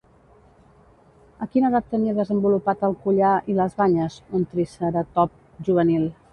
A 1.45 1.47
quina 1.55 1.69
edat 1.73 1.91
tenia 1.91 2.15
desenvolupat 2.21 2.83
el 2.89 2.97
collar 3.05 3.35
i 3.55 3.59
les 3.61 3.79
banyes 3.85 4.19
un 4.41 4.51
triceratop 4.57 5.41
juvenil? 5.71 6.13